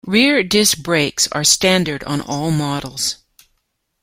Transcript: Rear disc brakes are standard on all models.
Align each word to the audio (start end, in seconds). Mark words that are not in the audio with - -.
Rear 0.03 0.41
disc 0.41 0.79
brakes 0.79 1.27
are 1.31 1.43
standard 1.43 2.03
on 2.05 2.21
all 2.21 2.49
models. 2.49 3.17